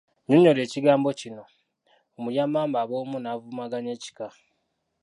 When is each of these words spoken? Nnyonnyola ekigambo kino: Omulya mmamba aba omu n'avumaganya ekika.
Nnyonnyola 0.23 0.59
ekigambo 0.65 1.09
kino: 1.19 1.43
Omulya 2.17 2.43
mmamba 2.47 2.77
aba 2.83 2.95
omu 3.01 3.17
n'avumaganya 3.19 3.91
ekika. 3.97 4.27